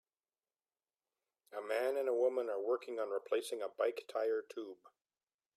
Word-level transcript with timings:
A 1.55 1.61
man 1.61 1.95
and 1.95 2.09
woman 2.17 2.49
are 2.49 2.59
working 2.59 2.97
on 2.99 3.09
replacing 3.11 3.61
a 3.61 3.67
bike 3.69 4.03
tire 4.11 4.41
tube 4.49 4.79